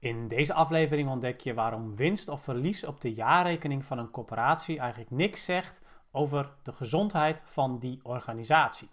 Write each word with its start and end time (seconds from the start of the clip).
In 0.00 0.28
deze 0.28 0.54
aflevering 0.54 1.08
ontdek 1.08 1.40
je 1.40 1.54
waarom 1.54 1.96
winst 1.96 2.28
of 2.28 2.42
verlies 2.42 2.84
op 2.84 3.00
de 3.00 3.12
jaarrekening 3.12 3.84
van 3.84 3.98
een 3.98 4.10
corporatie 4.10 4.78
eigenlijk 4.78 5.10
niks 5.10 5.44
zegt 5.44 5.82
over 6.10 6.52
de 6.62 6.72
gezondheid 6.72 7.42
van 7.44 7.78
die 7.78 8.00
organisatie. 8.02 8.88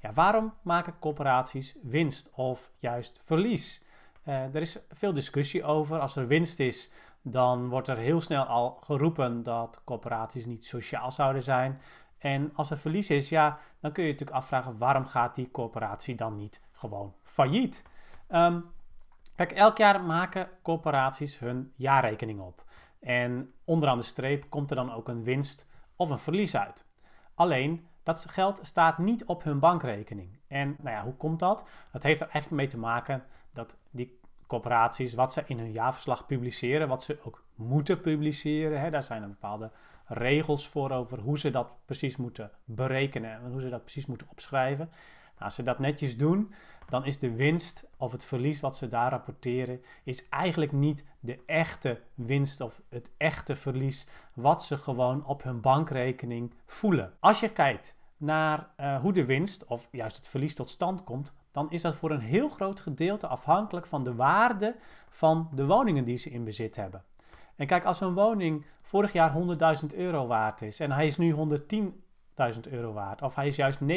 Ja, 0.00 0.12
waarom 0.14 0.54
maken 0.62 0.98
corporaties 0.98 1.76
winst 1.82 2.30
of 2.34 2.70
juist 2.78 3.20
verlies? 3.24 3.82
Uh, 4.24 4.54
er 4.54 4.60
is 4.60 4.78
veel 4.90 5.12
discussie 5.12 5.64
over. 5.64 5.98
Als 5.98 6.16
er 6.16 6.26
winst 6.26 6.58
is, 6.58 6.90
dan 7.22 7.68
wordt 7.68 7.88
er 7.88 7.96
heel 7.96 8.20
snel 8.20 8.44
al 8.44 8.78
geroepen 8.80 9.42
dat 9.42 9.80
corporaties 9.84 10.46
niet 10.46 10.64
sociaal 10.64 11.10
zouden 11.10 11.42
zijn. 11.42 11.80
En 12.18 12.50
als 12.54 12.70
er 12.70 12.78
verlies 12.78 13.10
is, 13.10 13.28
ja, 13.28 13.58
dan 13.80 13.92
kun 13.92 14.02
je 14.02 14.08
je 14.08 14.14
natuurlijk 14.14 14.40
afvragen 14.40 14.78
waarom 14.78 15.06
gaat 15.06 15.34
die 15.34 15.50
corporatie 15.50 16.14
dan 16.14 16.36
niet 16.36 16.62
gewoon 16.72 17.14
failliet? 17.22 17.84
Um, 18.28 18.64
kijk, 19.36 19.52
elk 19.52 19.78
jaar 19.78 20.02
maken 20.02 20.48
corporaties 20.62 21.38
hun 21.38 21.72
jaarrekening 21.76 22.40
op. 22.40 22.64
En 23.00 23.52
onderaan 23.64 23.98
de 23.98 24.04
streep 24.04 24.50
komt 24.50 24.70
er 24.70 24.76
dan 24.76 24.92
ook 24.92 25.08
een 25.08 25.24
winst 25.24 25.66
of 25.96 26.10
een 26.10 26.18
verlies 26.18 26.56
uit. 26.56 26.84
Alleen 27.34 27.86
dat 28.08 28.26
geld 28.28 28.60
staat 28.62 28.98
niet 28.98 29.24
op 29.24 29.42
hun 29.42 29.58
bankrekening. 29.58 30.38
En 30.46 30.76
nou 30.80 30.96
ja, 30.96 31.04
hoe 31.04 31.14
komt 31.14 31.38
dat? 31.38 31.68
Dat 31.92 32.02
heeft 32.02 32.20
er 32.20 32.28
eigenlijk 32.28 32.62
mee 32.62 32.70
te 32.70 32.78
maken 32.78 33.24
dat 33.52 33.76
die 33.90 34.20
corporaties, 34.46 35.14
wat 35.14 35.32
ze 35.32 35.42
in 35.46 35.58
hun 35.58 35.72
jaarverslag 35.72 36.26
publiceren, 36.26 36.88
wat 36.88 37.02
ze 37.02 37.18
ook 37.22 37.44
moeten 37.54 38.00
publiceren, 38.00 38.80
hè, 38.80 38.90
daar 38.90 39.02
zijn 39.02 39.22
er 39.22 39.28
bepaalde 39.28 39.70
regels 40.06 40.68
voor 40.68 40.90
over 40.90 41.20
hoe 41.20 41.38
ze 41.38 41.50
dat 41.50 41.72
precies 41.84 42.16
moeten 42.16 42.50
berekenen 42.64 43.32
en 43.32 43.50
hoe 43.50 43.60
ze 43.60 43.68
dat 43.68 43.82
precies 43.82 44.06
moeten 44.06 44.26
opschrijven. 44.30 44.88
Nou, 45.32 45.44
als 45.44 45.54
ze 45.54 45.62
dat 45.62 45.78
netjes 45.78 46.16
doen, 46.16 46.52
dan 46.88 47.04
is 47.04 47.18
de 47.18 47.32
winst 47.32 47.88
of 47.96 48.12
het 48.12 48.24
verlies 48.24 48.60
wat 48.60 48.76
ze 48.76 48.88
daar 48.88 49.10
rapporteren, 49.10 49.82
is 50.04 50.28
eigenlijk 50.28 50.72
niet 50.72 51.04
de 51.20 51.42
echte 51.46 52.00
winst 52.14 52.60
of 52.60 52.80
het 52.88 53.10
echte 53.16 53.56
verlies 53.56 54.06
wat 54.34 54.62
ze 54.62 54.76
gewoon 54.76 55.24
op 55.24 55.42
hun 55.42 55.60
bankrekening 55.60 56.54
voelen. 56.66 57.14
Als 57.20 57.40
je 57.40 57.48
kijkt 57.48 57.97
naar 58.18 58.70
uh, 58.80 59.00
hoe 59.00 59.12
de 59.12 59.24
winst 59.24 59.64
of 59.64 59.88
juist 59.90 60.16
het 60.16 60.28
verlies 60.28 60.54
tot 60.54 60.68
stand 60.68 61.04
komt, 61.04 61.32
dan 61.50 61.70
is 61.70 61.82
dat 61.82 61.94
voor 61.94 62.10
een 62.10 62.20
heel 62.20 62.48
groot 62.48 62.80
gedeelte 62.80 63.26
afhankelijk 63.26 63.86
van 63.86 64.04
de 64.04 64.14
waarde 64.14 64.76
van 65.08 65.50
de 65.54 65.66
woningen 65.66 66.04
die 66.04 66.16
ze 66.16 66.30
in 66.30 66.44
bezit 66.44 66.76
hebben. 66.76 67.04
En 67.56 67.66
kijk, 67.66 67.84
als 67.84 68.00
een 68.00 68.14
woning 68.14 68.64
vorig 68.82 69.12
jaar 69.12 69.34
100.000 69.82 69.86
euro 69.94 70.26
waard 70.26 70.62
is 70.62 70.80
en 70.80 70.92
hij 70.92 71.06
is 71.06 71.16
nu 71.16 71.34
110.000 71.34 72.60
euro 72.70 72.92
waard, 72.92 73.22
of 73.22 73.34
hij 73.34 73.46
is 73.46 73.56
juist 73.56 73.80
90.000 73.80 73.88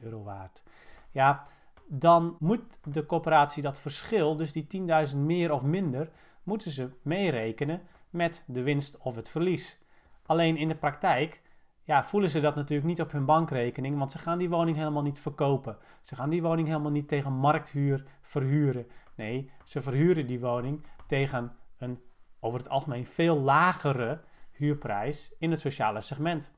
euro 0.00 0.22
waard, 0.22 0.62
ja, 1.10 1.46
dan 1.86 2.36
moet 2.38 2.78
de 2.84 3.06
corporatie 3.06 3.62
dat 3.62 3.80
verschil, 3.80 4.36
dus 4.36 4.52
die 4.52 4.66
10.000 5.10 5.16
meer 5.16 5.52
of 5.52 5.62
minder, 5.62 6.10
moeten 6.42 6.70
ze 6.70 6.90
meerekenen 7.02 7.82
met 8.10 8.44
de 8.46 8.62
winst 8.62 8.98
of 8.98 9.16
het 9.16 9.28
verlies. 9.28 9.78
Alleen 10.26 10.56
in 10.56 10.68
de 10.68 10.74
praktijk 10.76 11.42
ja, 11.82 12.04
voelen 12.04 12.30
ze 12.30 12.40
dat 12.40 12.54
natuurlijk 12.54 12.88
niet 12.88 13.00
op 13.00 13.12
hun 13.12 13.24
bankrekening, 13.24 13.98
want 13.98 14.12
ze 14.12 14.18
gaan 14.18 14.38
die 14.38 14.48
woning 14.48 14.76
helemaal 14.76 15.02
niet 15.02 15.20
verkopen. 15.20 15.76
Ze 16.00 16.14
gaan 16.14 16.30
die 16.30 16.42
woning 16.42 16.68
helemaal 16.68 16.90
niet 16.90 17.08
tegen 17.08 17.32
markthuur 17.32 18.04
verhuren. 18.20 18.86
Nee, 19.14 19.50
ze 19.64 19.82
verhuren 19.82 20.26
die 20.26 20.40
woning 20.40 20.86
tegen 21.06 21.52
een 21.78 22.00
over 22.40 22.58
het 22.58 22.68
algemeen 22.68 23.06
veel 23.06 23.40
lagere 23.40 24.20
huurprijs 24.50 25.32
in 25.38 25.50
het 25.50 25.60
sociale 25.60 26.00
segment. 26.00 26.52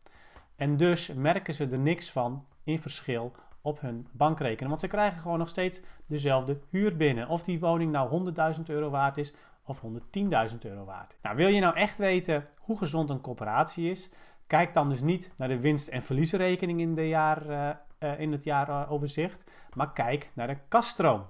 En 0.57 0.77
dus 0.77 1.13
merken 1.15 1.55
ze 1.55 1.67
er 1.67 1.79
niks 1.79 2.11
van 2.11 2.47
in 2.63 2.79
verschil 2.79 3.33
op 3.61 3.81
hun 3.81 4.07
bankrekening. 4.13 4.69
Want 4.69 4.81
ze 4.81 4.87
krijgen 4.87 5.21
gewoon 5.21 5.39
nog 5.39 5.49
steeds 5.49 5.83
dezelfde 6.07 6.61
huur 6.69 6.97
binnen. 6.97 7.29
Of 7.29 7.43
die 7.43 7.61
woning 7.61 7.93
nou 7.93 8.33
100.000 8.57 8.63
euro 8.67 8.91
waard 8.91 9.17
is 9.17 9.35
of 9.65 9.83
110.000 9.83 10.59
euro 10.63 10.85
waard. 10.85 11.17
Nou, 11.23 11.37
wil 11.37 11.49
je 11.49 11.61
nou 11.61 11.77
echt 11.77 11.99
weten 11.99 12.45
hoe 12.59 12.79
gezond 12.79 13.11
een 13.11 13.21
coöperatie 13.21 13.91
is? 13.91 14.11
Kijk 14.47 14.75
dan 14.75 14.89
dus 14.89 15.01
niet 15.01 15.33
naar 15.37 15.49
de 15.49 15.61
winst- 15.61 15.89
en 15.89 16.03
verliesrekening 16.03 16.81
in, 16.81 16.95
de 16.95 17.09
jaar, 17.09 17.51
uh, 17.99 18.21
in 18.21 18.33
het 18.33 18.45
jaaroverzicht, 18.45 19.51
maar 19.75 19.93
kijk 19.93 20.31
naar 20.35 20.47
de 20.47 20.59
kaststroom. 20.69 21.27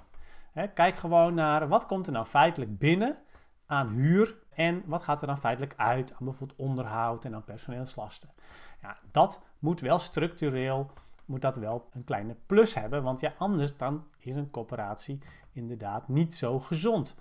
Kijk 0.75 0.97
gewoon 0.97 1.35
naar 1.35 1.69
wat 1.69 1.87
komt 1.87 2.07
er 2.07 2.13
nou 2.13 2.27
feitelijk 2.27 2.79
binnen 2.79 3.19
aan 3.67 3.89
huur 3.89 4.37
en 4.53 4.83
wat 4.87 5.03
gaat 5.03 5.21
er 5.21 5.27
dan 5.27 5.39
feitelijk 5.39 5.75
uit 5.77 6.13
aan 6.13 6.25
bijvoorbeeld 6.25 6.59
onderhoud 6.59 7.25
en 7.25 7.35
aan 7.35 7.45
personeelslasten. 7.45 8.31
Ja, 8.83 8.99
dat 9.11 9.43
moet 9.59 9.81
wel 9.81 9.99
structureel, 9.99 10.91
moet 11.25 11.43
dat 11.43 11.57
wel 11.57 11.89
een 11.93 12.05
kleine 12.05 12.37
plus 12.47 12.75
hebben, 12.75 13.03
want 13.03 13.21
ja, 13.21 13.35
anders 13.39 13.77
dan 13.77 14.05
is 14.19 14.37
een 14.37 14.51
coöperatie 14.51 15.19
inderdaad 15.53 16.09
niet 16.09 16.35
zo 16.35 16.61
gezond. 16.61 17.17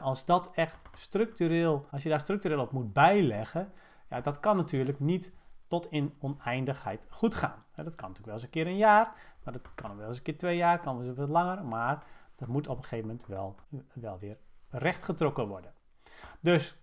Als 0.00 0.24
dat 0.24 0.50
echt 0.54 0.82
structureel, 0.94 1.86
als 1.90 2.02
je 2.02 2.08
daar 2.08 2.20
structureel 2.20 2.60
op 2.60 2.72
moet 2.72 2.92
bijleggen, 2.92 3.72
ja, 4.08 4.20
dat 4.20 4.40
kan 4.40 4.56
natuurlijk 4.56 5.00
niet 5.00 5.32
tot 5.68 5.90
in 5.90 6.14
oneindigheid 6.20 7.06
goed 7.10 7.34
gaan. 7.34 7.64
Dat 7.74 7.94
kan 7.94 8.08
natuurlijk 8.08 8.24
wel 8.24 8.34
eens 8.34 8.42
een 8.42 8.50
keer 8.50 8.66
een 8.66 8.76
jaar, 8.76 9.12
maar 9.44 9.52
dat 9.52 9.74
kan 9.74 9.96
wel 9.96 10.06
eens 10.06 10.16
een 10.16 10.22
keer 10.22 10.38
twee 10.38 10.56
jaar, 10.56 10.80
kan 10.80 10.98
wel 10.98 11.06
eens 11.06 11.16
wat 11.16 11.28
langer, 11.28 11.64
maar 11.64 12.04
dat 12.36 12.48
moet 12.48 12.66
op 12.66 12.76
een 12.76 12.82
gegeven 12.82 13.06
moment 13.06 13.26
wel, 13.26 13.56
wel 13.94 14.18
weer 14.18 14.36
rechtgetrokken 14.68 15.48
worden. 15.48 15.72
Dus 16.40 16.76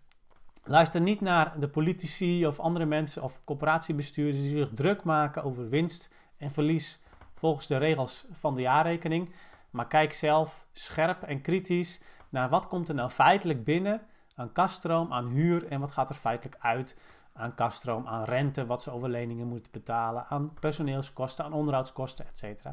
luister 0.64 1.02
niet 1.02 1.22
naar 1.22 1.60
de 1.60 1.70
politici 1.70 2.48
of 2.48 2.60
andere 2.60 2.86
mensen 2.86 3.24
of 3.24 3.44
corporatiebestuurders 3.44 4.42
die 4.42 4.58
zich 4.58 4.70
druk 4.74 5.04
maken 5.04 5.44
over 5.44 5.70
winst 5.70 6.14
en 6.38 6.52
verlies 6.52 7.02
volgens 7.34 7.68
de 7.68 7.78
regels 7.78 8.26
van 8.32 8.56
de 8.56 8.62
jaarrekening. 8.62 9.34
Maar 9.70 9.88
kijk 9.88 10.14
zelf 10.14 10.68
scherp 10.72 11.24
en 11.24 11.42
kritisch 11.42 12.02
naar 12.30 12.50
wat 12.50 12.68
komt 12.68 12.90
er 12.90 12.96
nou 12.96 13.10
feitelijk 13.10 13.64
binnen 13.64 14.02
aan 14.36 14.52
kaststroom, 14.52 15.14
aan 15.14 15.28
huur 15.28 15.68
en 15.68 15.80
wat 15.80 15.92
gaat 15.92 16.10
er 16.10 16.16
feitelijk 16.16 16.58
uit 16.60 16.96
aan 17.36 17.54
kaststroom, 17.54 18.08
aan 18.08 18.24
rente, 18.24 18.66
wat 18.66 18.82
ze 18.82 18.92
over 18.92 19.10
leningen 19.10 19.48
moeten 19.48 19.72
betalen, 19.72 20.26
aan 20.28 20.54
personeelskosten, 20.60 21.46
aan 21.46 21.54
onderhoudskosten, 21.54 22.26
etc. 22.26 22.66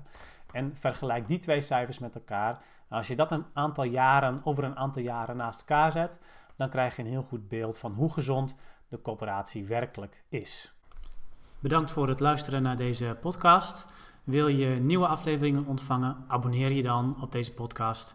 En 0.53 0.77
vergelijk 0.77 1.29
die 1.29 1.39
twee 1.39 1.61
cijfers 1.61 1.99
met 1.99 2.15
elkaar. 2.15 2.63
als 2.89 3.07
je 3.07 3.17
dat 3.17 3.33
een 3.33 3.45
aantal 3.53 3.85
jaren, 3.85 4.41
over 4.45 4.65
een 4.65 4.77
aantal 4.77 5.03
jaren 5.03 5.37
naast 5.37 5.61
elkaar 5.61 5.93
zet, 5.93 6.21
dan 6.57 6.69
krijg 6.69 6.97
je 6.97 7.03
een 7.03 7.09
heel 7.09 7.27
goed 7.29 7.49
beeld 7.49 7.79
van 7.79 7.93
hoe 7.93 8.13
gezond 8.13 8.57
de 8.89 9.03
coöperatie 9.03 9.65
werkelijk 9.65 10.25
is. 10.29 10.73
Bedankt 11.59 11.91
voor 11.91 12.09
het 12.09 12.21
luisteren 12.21 12.63
naar 12.63 12.77
deze 12.77 13.17
podcast. 13.21 13.87
Wil 14.25 14.49
je 14.49 14.67
nieuwe 14.67 15.07
afleveringen 15.07 15.67
ontvangen? 15.67 16.25
Abonneer 16.29 16.73
je 16.73 16.83
dan 16.83 17.17
op 17.21 17.33
deze 17.33 17.53
podcast. 17.53 18.15